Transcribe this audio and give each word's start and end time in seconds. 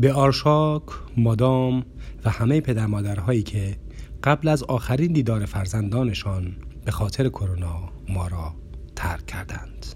به 0.00 0.12
آرشاک، 0.12 0.82
مادام 1.16 1.84
و 2.24 2.30
همه 2.30 2.60
پدر 2.60 2.86
مادرهایی 2.86 3.42
که 3.42 3.76
قبل 4.24 4.48
از 4.48 4.62
آخرین 4.62 5.12
دیدار 5.12 5.44
فرزندانشان 5.46 6.56
به 6.84 6.90
خاطر 6.90 7.28
کرونا 7.28 7.88
ما 8.08 8.28
را 8.28 8.54
ترک 8.96 9.26
کردند. 9.26 9.86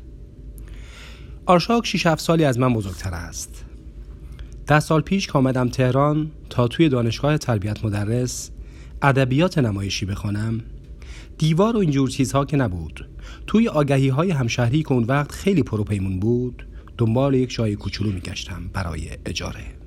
آرشاک 1.46 1.86
6 1.86 2.06
7 2.06 2.20
سالی 2.20 2.44
از 2.44 2.58
من 2.58 2.74
بزرگتر 2.74 3.14
است. 3.14 3.64
ده 4.66 4.80
سال 4.80 5.00
پیش 5.00 5.26
که 5.26 5.32
آمدم 5.32 5.68
تهران 5.68 6.30
تا 6.50 6.68
توی 6.68 6.88
دانشگاه 6.88 7.38
تربیت 7.38 7.84
مدرس 7.84 8.50
ادبیات 9.02 9.58
نمایشی 9.58 10.06
بخوانم 10.06 10.60
دیوار 11.38 11.76
و 11.76 11.78
اینجور 11.80 12.08
چیزها 12.08 12.44
که 12.44 12.56
نبود 12.56 13.08
توی 13.46 13.68
آگهی 13.68 14.08
های 14.08 14.30
همشهری 14.30 14.82
که 14.82 14.92
اون 14.92 15.04
وقت 15.04 15.32
خیلی 15.32 15.62
پروپیمون 15.62 16.20
بود 16.20 16.66
دنبال 16.98 17.34
یک 17.34 17.54
جای 17.54 17.76
کوچولو 17.76 18.12
میگشتم 18.12 18.70
برای 18.72 19.10
اجاره 19.26 19.83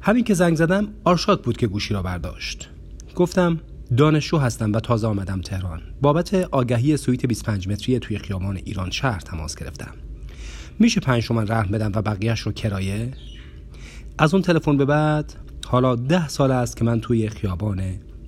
همین 0.00 0.24
که 0.24 0.34
زنگ 0.34 0.56
زدم 0.56 0.88
آرشاد 1.04 1.42
بود 1.42 1.56
که 1.56 1.66
گوشی 1.66 1.94
را 1.94 2.02
برداشت. 2.02 2.68
گفتم 3.14 3.60
دانشجو 3.96 4.38
هستم 4.38 4.72
و 4.72 4.80
تازه 4.80 5.06
آمدم 5.06 5.40
تهران. 5.40 5.80
بابت 6.02 6.34
آگهی 6.34 6.96
سویت 6.96 7.26
25 7.26 7.68
متری 7.68 7.98
توی 7.98 8.18
خیابان 8.18 8.56
ایران 8.56 8.90
شهر 8.90 9.20
تماس 9.20 9.56
گرفتم. 9.56 9.94
میشه 10.78 11.00
پنج 11.00 11.26
تومن 11.26 11.48
رحم 11.48 11.70
بدم 11.70 11.92
و 11.94 12.02
بقیهش 12.02 12.40
رو 12.40 12.52
کرایه؟ 12.52 13.12
از 14.18 14.34
اون 14.34 14.42
تلفن 14.42 14.76
به 14.76 14.84
بعد 14.84 15.34
حالا 15.66 15.94
ده 15.94 16.28
سال 16.28 16.50
است 16.50 16.76
که 16.76 16.84
من 16.84 17.00
توی 17.00 17.28
خیابان 17.28 17.82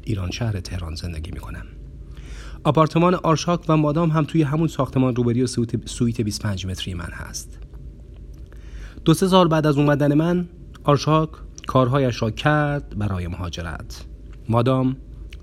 ایران 0.04 0.30
شهر 0.30 0.60
تهران 0.60 0.94
زندگی 0.94 1.30
می‌کنم. 1.30 1.66
آپارتمان 2.64 3.14
آرشاک 3.14 3.60
و 3.68 3.76
مادام 3.76 4.10
هم 4.10 4.24
توی 4.24 4.42
همون 4.42 4.68
ساختمان 4.68 5.16
روبروی 5.16 5.46
سویت 5.86 6.20
25 6.20 6.66
متری 6.66 6.94
من 6.94 7.10
هست. 7.12 7.58
دو 9.04 9.14
سه 9.14 9.28
سال 9.28 9.48
بعد 9.48 9.66
از 9.66 9.78
اومدن 9.78 10.14
من 10.14 10.48
آرشاک 10.84 11.30
کارهایش 11.70 12.22
را 12.22 12.30
کرد 12.30 12.98
برای 12.98 13.26
مهاجرت. 13.26 14.04
مادام 14.48 14.96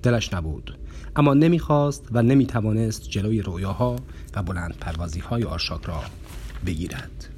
دلش 0.03 0.33
نبود 0.33 0.77
اما 1.15 1.33
نمی‌خواست 1.33 2.07
و 2.11 2.21
نمی‌توانست 2.21 3.09
جلوی 3.09 3.41
رویاها 3.41 3.95
و 4.35 4.43
بلند 4.43 4.75
پروازی 4.79 5.19
های 5.19 5.43
آرشاک 5.43 5.85
را 5.85 6.01
بگیرد. 6.65 7.29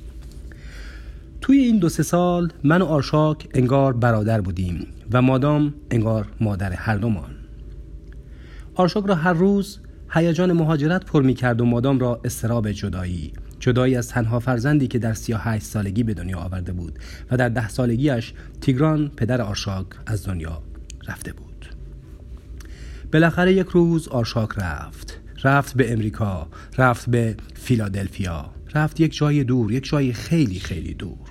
توی 1.42 1.58
این 1.58 1.80
دو 1.80 1.90
سه 1.90 2.04
سال 2.04 2.52
من 2.64 2.82
و 2.82 2.86
آرشاک 2.86 3.48
انگار 3.54 3.94
برادر 3.94 4.42
بودیم 4.42 4.88
و 5.12 5.22
مادام 5.22 5.74
انگار 5.92 6.28
مادر 6.42 6.74
هر 6.74 6.96
دومان 6.96 7.36
آرشاک 8.76 9.06
را 9.06 9.16
هر 9.16 9.34
روز 9.34 9.80
هیجان 10.10 10.54
مهاجرت 10.54 11.06
پر 11.06 11.24
می 11.24 11.34
کرد 11.34 11.62
و 11.62 11.66
مادام 11.66 12.00
را 12.00 12.22
استراب 12.24 12.72
جدایی 12.72 13.34
جدایی 13.60 13.96
از 13.96 14.08
تنها 14.08 14.40
فرزندی 14.40 14.88
که 14.88 15.00
در 15.00 15.14
38 15.14 15.66
سالگی 15.66 16.04
به 16.04 16.14
دنیا 16.14 16.38
آورده 16.38 16.74
بود 16.74 17.00
و 17.32 17.38
در 17.38 17.50
ده 17.50 17.70
سالگیش 17.70 18.34
تیگران 18.62 19.12
پدر 19.18 19.42
آرشاک 19.42 19.88
از 20.06 20.26
دنیا 20.26 20.62
رفته 21.08 21.34
بود. 21.34 21.66
بالاخره 23.14 23.54
یک 23.54 23.68
روز 23.68 24.08
آرشاک 24.08 24.50
رفت 24.58 25.20
رفت 25.44 25.78
به 25.78 25.94
امریکا 25.94 26.48
رفت 26.78 27.10
به 27.10 27.36
فیلادلفیا 27.54 28.50
رفت 28.76 29.00
یک 29.00 29.18
جای 29.18 29.44
دور 29.44 29.72
یک 29.72 29.90
جای 29.90 30.14
خیلی 30.14 30.60
خیلی 30.60 30.94
دور. 30.94 31.30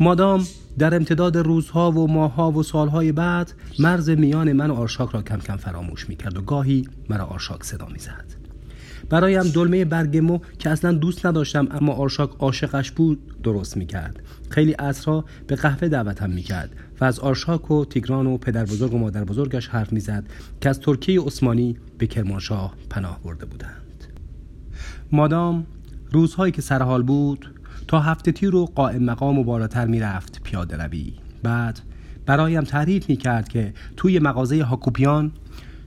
مادام 0.00 0.46
در 0.78 0.94
امتداد 0.94 1.36
روزها 1.36 1.90
و 1.90 2.10
ماهها 2.12 2.50
و 2.50 2.62
سالهای 2.62 3.12
بعد 3.12 3.52
مرز 3.78 4.10
میان 4.10 4.52
من 4.52 4.70
و 4.70 4.74
آرشاک 4.74 5.10
را 5.10 5.22
کم 5.22 5.38
کم 5.38 5.56
فراموش 5.56 6.08
می 6.08 6.16
کرد 6.16 6.38
و 6.38 6.42
گاهی 6.42 6.88
مرا 7.10 7.24
آرشاک 7.24 7.64
صدا 7.64 7.86
می 7.86 7.98
زد 7.98 8.24
برایم 9.10 9.42
دلمه 9.42 9.84
برگمو 9.84 10.38
که 10.58 10.70
اصلا 10.70 10.92
دوست 10.92 11.26
نداشتم 11.26 11.68
اما 11.70 11.92
آرشاک 11.92 12.30
عاشقش 12.38 12.90
بود 12.90 13.42
درست 13.42 13.76
می 13.76 13.86
کرد 13.86 14.20
خیلی 14.48 14.72
عصرها 14.72 15.24
به 15.46 15.56
قهوه 15.56 15.88
دعوتم 15.88 16.30
می 16.30 16.42
کرد 16.42 16.70
و 17.00 17.04
از 17.04 17.18
آرشاک 17.18 17.70
و 17.70 17.84
تیگران 17.84 18.26
و 18.26 18.38
پدر 18.38 18.64
بزرگ 18.64 18.94
و 18.94 18.98
مادر 18.98 19.24
بزرگش 19.24 19.68
حرف 19.68 19.92
می 19.92 20.00
زد 20.00 20.24
که 20.60 20.68
از 20.68 20.80
ترکیه 20.80 21.20
عثمانی 21.20 21.76
به 21.98 22.06
کرمانشاه 22.06 22.74
پناه 22.90 23.20
برده 23.24 23.46
بودند. 23.46 24.04
مادام 25.12 25.66
روزهایی 26.12 26.52
که 26.52 26.62
سرحال 26.62 27.02
بود 27.02 27.54
تا 27.88 28.00
هفته 28.00 28.32
تیر 28.32 28.54
و 28.54 28.66
قائم 28.66 29.04
مقام 29.04 29.38
و 29.38 29.44
بالاتر 29.44 29.86
می‌رفت 29.86 30.42
پیاده 30.42 30.76
روی. 30.76 31.12
بعد 31.42 31.80
برایم 32.26 32.64
تعریف 32.64 33.08
می 33.08 33.16
کرد 33.16 33.48
که 33.48 33.74
توی 33.96 34.18
مغازه 34.18 34.62
هاکوپیان 34.62 35.32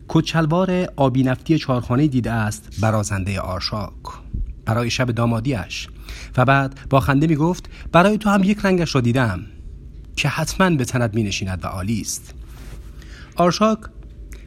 کچلوار 0.08 0.88
آبی 0.96 1.24
نفتی 1.24 1.58
چارخانه 1.58 2.08
دیده 2.08 2.32
است 2.32 2.80
برازنده 2.82 3.40
آرشاک. 3.40 3.94
برای 4.66 4.90
شب 4.90 5.12
دامادیش 5.12 5.88
و 6.38 6.46
بعد 6.46 6.80
با 6.90 7.00
خنده 7.00 7.28
می 7.28 7.36
گفت 7.36 7.70
برای 7.92 8.18
تو 8.18 8.30
هم 8.30 8.44
یک 8.44 8.58
رنگش 8.64 8.96
را 8.96 9.02
دیدم 9.02 9.40
که 10.16 10.28
حتما 10.28 10.70
به 10.70 10.86
تند 10.86 11.14
می 11.14 11.24
نشیند 11.24 11.60
و 11.64 11.68
عالی 11.68 12.02
است. 12.02 12.34
آرشاک 13.36 13.80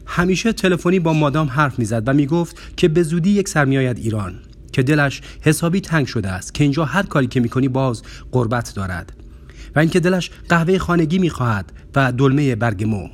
همیشه 0.05 0.53
تلفنی 0.53 0.99
با 0.99 1.13
مادام 1.13 1.47
حرف 1.47 1.79
می‌زد 1.79 2.03
و 2.07 2.13
می‌گفت 2.13 2.77
که 2.77 2.87
به 2.87 3.03
زودی 3.03 3.29
یک 3.29 3.49
سر 3.49 3.65
میآید 3.65 3.97
ایران 3.97 4.39
که 4.71 4.83
دلش 4.83 5.21
حسابی 5.41 5.81
تنگ 5.81 6.07
شده 6.07 6.29
است 6.29 6.53
که 6.53 6.63
اینجا 6.63 6.85
هر 6.85 7.03
کاری 7.03 7.27
که 7.27 7.39
می‌کنی 7.39 7.67
باز 7.67 8.03
غربت 8.31 8.73
دارد. 8.75 9.13
و 9.75 9.79
اینکه 9.79 9.99
دلش 9.99 10.31
قهوه 10.49 10.77
خانگی 10.77 11.19
می‌خواهد 11.19 11.71
و 11.95 12.11
دلمه 12.11 12.55
برگمو 12.55 13.09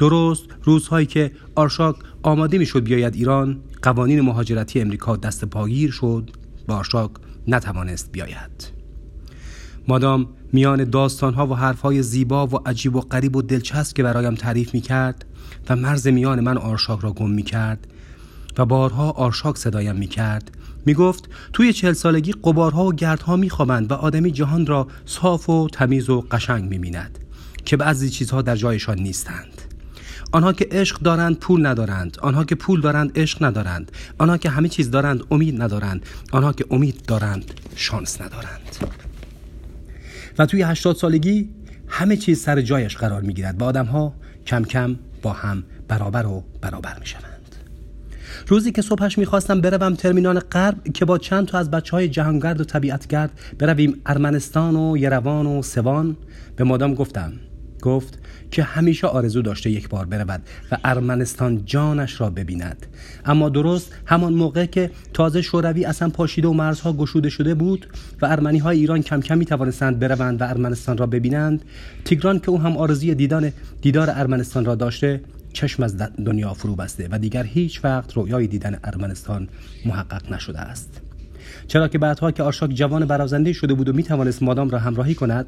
درست 0.00 0.44
روزهایی 0.62 1.06
که 1.06 1.30
آرشاک 1.54 1.96
آماده 2.22 2.58
می‌شد 2.58 2.84
بیاید 2.84 3.14
ایران 3.14 3.60
قوانین 3.82 4.20
مهاجرتی 4.20 4.80
امریکا 4.80 5.16
دست 5.16 5.44
پاگیر 5.44 5.90
شد 5.90 6.30
تا 6.66 6.76
آرشاک 6.76 7.10
نتوانست 7.48 8.12
بیاید. 8.12 8.72
مادام 9.88 10.28
میان 10.52 10.84
داستانها 10.84 11.46
و 11.46 11.54
حرفهای 11.54 12.02
زیبا 12.02 12.46
و 12.46 12.68
عجیب 12.68 12.96
و 12.96 13.00
غریب 13.00 13.36
و 13.36 13.42
دلچسب 13.42 13.96
که 13.96 14.02
برایم 14.02 14.34
تعریف 14.34 14.74
می‌کرد 14.74 15.24
و 15.68 15.76
مرز 15.76 16.06
میان 16.06 16.40
من 16.40 16.58
آرشاک 16.58 17.00
را 17.00 17.12
گم 17.12 17.30
می‌کرد 17.30 17.86
و 18.58 18.66
بارها 18.66 19.10
آرشاک 19.10 19.56
صدایم 19.56 19.96
می 19.96 20.06
کرد 20.06 20.50
می 20.86 20.94
گفت 20.94 21.28
توی 21.52 21.72
چهل 21.72 21.92
سالگی 21.92 22.32
قبارها 22.32 22.84
و 22.84 22.92
گردها 22.92 23.36
می 23.36 23.50
خوابند 23.50 23.92
و 23.92 23.94
آدمی 23.94 24.30
جهان 24.30 24.66
را 24.66 24.86
صاف 25.06 25.50
و 25.50 25.68
تمیز 25.72 26.10
و 26.10 26.20
قشنگ 26.30 26.64
می 26.70 26.78
بیند 26.78 27.18
که 27.64 27.76
بعضی 27.76 28.10
چیزها 28.10 28.42
در 28.42 28.56
جایشان 28.56 28.98
نیستند. 28.98 29.59
آنها 30.32 30.52
که 30.52 30.68
عشق 30.70 30.98
دارند 30.98 31.36
پول 31.36 31.66
ندارند. 31.66 32.16
آنها 32.22 32.44
که 32.44 32.54
پول 32.54 32.80
دارند 32.80 33.18
عشق 33.18 33.44
ندارند. 33.44 33.92
آنها 34.18 34.36
که 34.36 34.50
همه 34.50 34.68
چیز 34.68 34.90
دارند 34.90 35.22
امید 35.30 35.62
ندارند. 35.62 36.06
آنها 36.32 36.52
که 36.52 36.64
امید 36.70 37.02
دارند 37.06 37.44
شانس 37.76 38.20
ندارند. 38.20 38.76
و 40.38 40.46
توی 40.46 40.62
هشتاد 40.62 40.96
سالگی 40.96 41.48
همه 41.88 42.16
چیز 42.16 42.40
سر 42.40 42.60
جایش 42.60 42.96
قرار 42.96 43.22
می 43.22 43.34
گیرد 43.34 43.62
و 43.62 43.64
آدم 43.64 44.12
کم 44.46 44.64
کم 44.64 44.96
با 45.22 45.32
هم 45.32 45.62
برابر 45.88 46.26
و 46.26 46.44
برابر 46.60 46.98
می 47.00 47.06
شوند. 47.06 47.56
روزی 48.46 48.72
که 48.72 48.82
صبحش 48.82 49.18
می‌خواستم 49.18 49.60
بروم 49.60 49.94
ترمینال 49.94 50.40
غرب 50.40 50.92
که 50.94 51.04
با 51.04 51.18
چند 51.18 51.46
تا 51.46 51.58
از 51.58 51.70
بچه 51.70 51.90
های 51.90 52.08
جهانگرد 52.08 52.60
و 52.60 52.64
طبیعتگرد 52.64 53.30
برویم 53.58 54.00
ارمنستان 54.06 54.76
و 54.76 54.96
یروان 54.96 55.46
و 55.46 55.62
سوان 55.62 56.16
به 56.56 56.64
مادام 56.64 56.94
گفتم 56.94 57.32
گفت 57.80 58.18
که 58.50 58.62
همیشه 58.62 59.06
آرزو 59.06 59.42
داشته 59.42 59.70
یک 59.70 59.88
بار 59.88 60.06
برود 60.06 60.42
و 60.72 60.76
ارمنستان 60.84 61.64
جانش 61.64 62.20
را 62.20 62.30
ببیند. 62.30 62.86
اما 63.24 63.48
درست 63.48 63.92
همان 64.06 64.34
موقع 64.34 64.66
که 64.66 64.90
تازه 65.12 65.42
شوروی 65.42 65.84
اصلا 65.84 66.08
پاشیده 66.08 66.48
و 66.48 66.52
مرزها 66.52 66.92
گشوده 66.92 67.28
شده 67.28 67.54
بود 67.54 67.86
و 68.22 68.26
ارمنی 68.26 68.58
های 68.58 68.78
ایران 68.78 69.02
کم 69.02 69.20
کم 69.20 69.42
توانستند 69.42 69.98
بروند 69.98 70.40
و 70.40 70.44
ارمنستان 70.44 70.98
را 70.98 71.06
ببینند 71.06 71.64
تیگران 72.04 72.38
که 72.38 72.50
او 72.50 72.60
هم 72.60 72.76
آرزوی 72.76 73.14
دیدن 73.14 73.52
دیدار 73.82 74.10
ارمنستان 74.10 74.64
را 74.64 74.74
داشته 74.74 75.20
چشم 75.52 75.82
از 75.82 75.96
دنیا 75.96 76.54
فرو 76.54 76.76
بسته 76.76 77.08
و 77.10 77.18
دیگر 77.18 77.44
هیچ 77.44 77.84
وقت 77.84 78.12
رویای 78.12 78.46
دیدن 78.46 78.78
ارمنستان 78.84 79.48
محقق 79.84 80.32
نشده 80.32 80.60
است. 80.60 81.00
چرا 81.66 81.88
که 81.88 81.98
بعدها 81.98 82.30
که 82.30 82.42
آرشاک 82.42 82.70
جوان 82.70 83.04
برازنده 83.04 83.52
شده 83.52 83.74
بود 83.74 83.88
و 83.88 83.92
می 83.92 84.02
توانست 84.02 84.42
مادام 84.42 84.70
را 84.70 84.78
همراهی 84.78 85.14
کند 85.14 85.46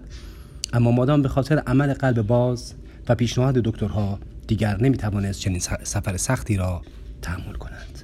اما 0.72 0.90
مادام 0.90 1.22
به 1.22 1.28
خاطر 1.28 1.58
عمل 1.58 1.94
قلب 1.94 2.22
باز 2.22 2.74
و 3.08 3.14
پیشنهاد 3.14 3.54
دکترها 3.54 4.19
دیگر 4.46 4.82
نمی 4.82 4.96
توانست 4.96 5.40
چنین 5.40 5.60
سفر 5.82 6.16
سختی 6.16 6.56
را 6.56 6.82
تحمل 7.22 7.54
کند. 7.54 8.02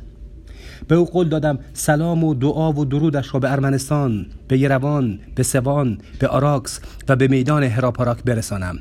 به 0.88 0.94
او 0.94 1.05
قول 1.05 1.29
دادم 1.29 1.59
سلام 1.73 2.25
و 2.25 2.35
دعا 2.35 2.73
و 2.73 2.85
درودش 2.85 3.35
را 3.35 3.41
به 3.41 3.53
ارمنستان 3.53 4.26
به 4.49 4.59
یروان 4.59 5.20
به 5.35 5.43
سوان 5.43 5.99
به 6.19 6.29
آراکس 6.29 6.81
و 7.09 7.17
به 7.17 7.29
میدان 7.29 7.62
هراپاراک 7.62 8.23
برسانم. 8.23 8.79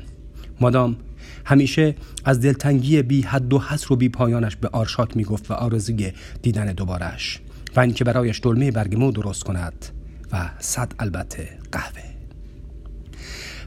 مادام 0.60 0.96
همیشه 1.44 1.94
از 2.24 2.40
دلتنگی 2.40 3.02
بی 3.02 3.22
حد 3.22 3.52
و 3.52 3.58
حصر 3.58 3.92
و 3.92 3.96
بی 3.96 4.08
پایانش 4.08 4.56
به 4.56 4.68
آرشاک 4.68 5.16
می‌گفت 5.16 5.50
و 5.50 5.54
آرزوی 5.54 6.12
دیدن 6.42 6.72
دوبارش 6.72 7.40
و 7.76 7.80
اینکه 7.80 8.04
برایش 8.04 8.40
دلمه 8.42 8.70
برگمو 8.70 9.12
درست 9.12 9.44
کند 9.44 9.86
و 10.32 10.50
صد 10.58 10.92
البته 10.98 11.48
قهوه. 11.72 12.17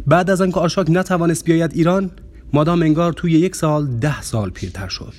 بعد 0.07 0.29
از 0.29 0.41
آنکه 0.41 0.59
آرشاک 0.59 0.87
نتوانست 0.89 1.45
بیاید 1.45 1.71
ایران 1.73 2.11
مادام 2.53 2.81
انگار 2.81 3.13
توی 3.13 3.31
یک 3.31 3.55
سال 3.55 3.87
ده 3.87 4.21
سال 4.21 4.49
پیرتر 4.49 4.87
شد. 4.87 5.13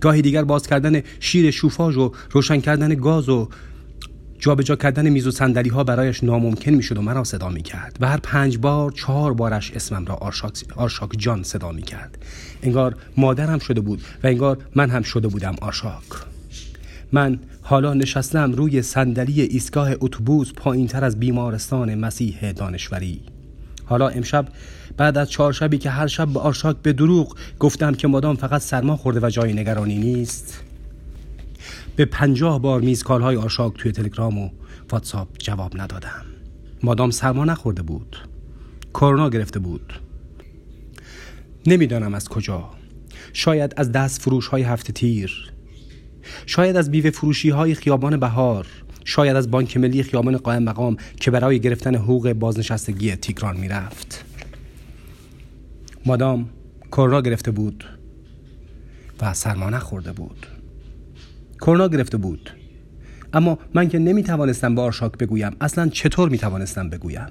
گاهی 0.00 0.22
دیگر 0.22 0.44
باز 0.44 0.66
کردن 0.66 1.02
شیر 1.20 1.50
شوفاژ 1.50 1.96
و 1.96 2.12
روشن 2.30 2.60
کردن 2.60 2.94
گاز 2.94 3.28
و 3.28 3.48
جابجا 4.38 4.76
کردن 4.76 5.08
میز 5.08 5.26
و 5.26 5.30
صندلی 5.30 5.68
ها 5.68 5.84
برایش 5.84 6.24
ناممکن 6.24 6.70
می‌شد 6.70 6.98
و 6.98 7.02
مرا 7.02 7.24
صدا 7.24 7.48
می 7.48 7.62
کرد 7.62 7.96
و 8.00 8.08
هر 8.08 8.16
پنج 8.16 8.58
بار 8.58 8.90
چهار 8.90 9.34
بارش 9.34 9.70
اسمم 9.70 10.04
را 10.04 10.14
آرشاک, 10.14 10.64
آرشاک 10.76 11.10
جان 11.18 11.42
صدا 11.42 11.72
می 11.72 11.82
کرد 11.82 12.18
انگار 12.62 12.96
مادرم 13.16 13.58
شده 13.58 13.80
بود 13.80 14.02
و 14.24 14.26
انگار 14.26 14.58
من 14.74 14.90
هم 14.90 15.02
شده 15.02 15.28
بودم 15.28 15.54
آرشاک. 15.60 16.04
من 17.12 17.38
حالا 17.62 17.94
نشستم 17.94 18.52
روی 18.52 18.82
صندلی 18.82 19.40
ایستگاه 19.40 19.90
اتوبوس 20.00 20.52
پایین 20.56 20.86
تر 20.86 21.04
از 21.04 21.20
بیمارستان 21.20 21.94
مسیح 21.94 22.52
دانشوری. 22.52 23.33
حالا 23.84 24.08
امشب 24.08 24.48
بعد 24.96 25.18
از 25.18 25.30
چهار 25.30 25.52
شبی 25.52 25.78
که 25.78 25.90
هر 25.90 26.06
شب 26.06 26.28
به 26.28 26.40
آرشاک 26.40 26.76
به 26.76 26.92
دروغ 26.92 27.36
گفتم 27.58 27.94
که 27.94 28.08
مادام 28.08 28.36
فقط 28.36 28.60
سرما 28.60 28.96
خورده 28.96 29.26
و 29.26 29.30
جای 29.30 29.52
نگرانی 29.52 29.98
نیست. 29.98 30.62
به 31.96 32.04
پنجاه 32.04 32.60
بار 32.60 32.80
میزکال 32.80 33.22
های 33.22 33.36
آرشاک 33.36 33.74
توی 33.78 33.92
تلگرام 33.92 34.38
و 34.38 34.50
واتساپ 34.90 35.28
جواب 35.38 35.80
ندادم. 35.80 36.24
مادام 36.82 37.10
سرما 37.10 37.44
نخورده 37.44 37.82
بود. 37.82 38.16
کرونا 38.94 39.30
گرفته 39.30 39.58
بود. 39.58 39.92
نمی‌دانم 41.66 42.14
از 42.14 42.28
کجا. 42.28 42.70
شاید 43.32 43.74
از 43.76 43.92
دست 43.92 44.22
فروش 44.22 44.46
های 44.46 44.62
هفته 44.62 44.92
تیر. 44.92 45.52
شاید 46.46 46.76
از 46.76 46.90
بیوه 46.90 47.10
فروشی 47.10 47.50
های 47.50 47.74
خیابان 47.74 48.16
بهار. 48.16 48.66
شاید 49.04 49.36
از 49.36 49.50
بانک 49.50 49.76
ملی 49.76 50.02
خیابان 50.02 50.36
قائم 50.36 50.62
مقام 50.62 50.96
که 51.20 51.30
برای 51.30 51.60
گرفتن 51.60 51.94
حقوق 51.94 52.32
بازنشستگی 52.32 53.16
تیگران 53.16 53.56
می‌رفت. 53.56 54.24
مادام 56.06 56.48
کرونا 56.92 57.20
گرفته 57.20 57.50
بود 57.50 57.84
و 59.20 59.34
سرما 59.34 59.70
نخورده 59.70 60.12
بود. 60.12 60.46
کرونا 61.60 61.88
گرفته 61.88 62.16
بود. 62.16 62.50
اما 63.32 63.58
من 63.74 63.88
که 63.88 63.98
نمی 63.98 64.22
توانستم 64.22 64.74
به 64.74 64.80
آرشاک 64.80 65.18
بگویم 65.18 65.56
اصلا 65.60 65.88
چطور 65.88 66.28
می 66.28 66.38
توانستم 66.38 66.90
بگویم؟ 66.90 67.26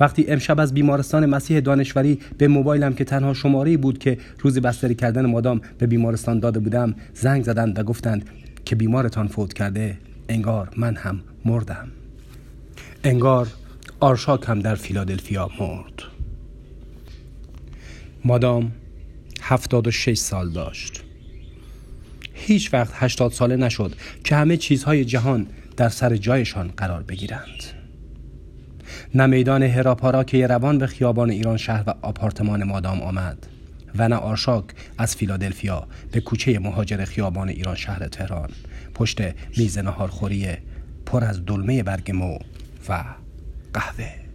وقتی 0.00 0.24
امشب 0.28 0.60
از 0.60 0.74
بیمارستان 0.74 1.26
مسیح 1.26 1.60
دانشوری 1.60 2.18
به 2.38 2.48
موبایلم 2.48 2.94
که 2.94 3.04
تنها 3.04 3.34
شماره 3.34 3.76
بود 3.76 3.98
که 3.98 4.18
روز 4.38 4.58
بستری 4.58 4.94
کردن 4.94 5.26
مادام 5.26 5.60
به 5.78 5.86
بیمارستان 5.86 6.40
داده 6.40 6.60
بودم 6.60 6.94
زنگ 7.14 7.44
زدند 7.44 7.78
و 7.78 7.82
گفتند 7.82 8.30
که 8.64 8.76
بیمارتان 8.76 9.28
فوت 9.28 9.52
کرده. 9.52 9.98
انگار 10.28 10.70
من 10.76 10.96
هم 10.96 11.20
مردم. 11.44 11.88
انگار 13.04 13.48
آرشاک 14.00 14.44
هم 14.48 14.60
در 14.60 14.74
فیلادلفیا 14.74 15.50
مرد. 15.60 16.02
مادام 18.24 18.72
هفتاد 19.42 19.86
و 19.86 19.90
شش 19.90 20.18
سال 20.18 20.50
داشت. 20.50 21.02
هیچ 22.34 22.74
وقت 22.74 22.92
هشتاد 22.94 23.32
ساله 23.32 23.56
نشد 23.56 23.94
که 24.24 24.36
همه 24.36 24.56
چیزهای 24.56 25.04
جهان 25.04 25.46
در 25.76 25.88
سر 25.88 26.16
جایشان 26.16 26.72
قرار 26.76 27.02
بگیرند. 27.02 27.62
نه 29.14 29.26
میدان 29.26 29.62
هراپارا 29.62 30.24
که 30.24 30.46
روان 30.46 30.78
به 30.78 30.86
خیابان 30.86 31.30
ایران 31.30 31.56
شهر 31.56 31.84
و 31.86 31.94
آپارتمان 32.02 32.64
مادام 32.64 33.02
آمد. 33.02 33.46
و 33.98 34.08
نه 34.08 34.16
آرشاک 34.16 34.64
از 34.98 35.16
فیلادلفیا 35.16 35.88
به 36.12 36.20
کوچه 36.20 36.58
مهاجر 36.58 37.04
خیابان 37.04 37.48
ایران 37.48 37.74
شهر 37.74 38.08
تهران. 38.08 38.50
پشت 38.94 39.20
میز 39.56 39.78
نهارخوری 39.78 40.48
پر 41.06 41.24
از 41.24 41.46
دلمه 41.46 41.82
برگ 41.82 42.10
مو 42.10 42.38
و 42.88 43.04
قهوه. 43.72 44.25